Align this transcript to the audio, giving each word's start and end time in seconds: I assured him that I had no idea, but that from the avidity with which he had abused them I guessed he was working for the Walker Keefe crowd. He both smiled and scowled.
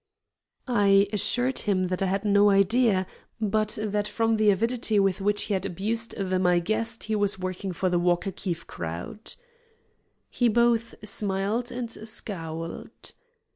I 0.67 1.07
assured 1.13 1.59
him 1.59 1.89
that 1.89 2.01
I 2.01 2.07
had 2.07 2.25
no 2.25 2.49
idea, 2.49 3.05
but 3.39 3.77
that 3.79 4.07
from 4.07 4.37
the 4.37 4.49
avidity 4.49 4.99
with 4.99 5.21
which 5.21 5.43
he 5.43 5.53
had 5.53 5.63
abused 5.63 6.15
them 6.17 6.47
I 6.47 6.57
guessed 6.57 7.03
he 7.03 7.15
was 7.15 7.37
working 7.37 7.71
for 7.71 7.87
the 7.87 7.99
Walker 7.99 8.31
Keefe 8.31 8.65
crowd. 8.65 9.35
He 10.31 10.47
both 10.47 10.95
smiled 11.07 11.71
and 11.71 11.91
scowled. 12.09 13.13